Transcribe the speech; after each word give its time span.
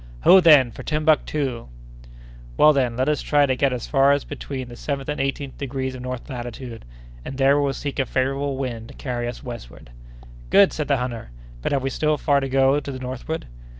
"Ho, 0.21 0.39
then, 0.39 0.71
for 0.71 0.81
Timbuctoo!" 0.81 1.67
"Well, 2.57 2.73
then, 2.73 2.97
let 2.97 3.07
us 3.07 3.21
try 3.21 3.45
to 3.45 3.55
get 3.55 3.71
as 3.71 3.85
far 3.85 4.11
as 4.13 4.23
between 4.23 4.67
the 4.67 4.75
seventeenth 4.75 5.09
and 5.09 5.21
eighteenth 5.21 5.57
degrees 5.59 5.93
of 5.93 6.01
north 6.01 6.27
latitude, 6.27 6.85
and 7.23 7.37
there 7.37 7.59
we 7.59 7.65
will 7.67 7.73
seek 7.73 7.99
a 7.99 8.07
favorable 8.07 8.57
wind 8.57 8.87
to 8.87 8.93
carry 8.95 9.27
us 9.27 9.43
westward." 9.43 9.91
"Good!" 10.49 10.73
said 10.73 10.87
the 10.87 10.97
hunter. 10.97 11.29
"But 11.61 11.71
have 11.71 11.83
we 11.83 11.91
still 11.91 12.17
far 12.17 12.39
to 12.39 12.49
go 12.49 12.79
to 12.79 12.91
the 12.91 12.97
northward?" 12.97 13.45